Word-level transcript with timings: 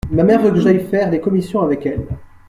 Ma 0.09 0.23
mère 0.23 0.41
veut 0.41 0.49
que 0.49 0.59
j’aille 0.59 0.83
faire 0.87 1.11
les 1.11 1.21
commissions 1.21 1.61
avec 1.61 1.85
elle. 1.85 2.07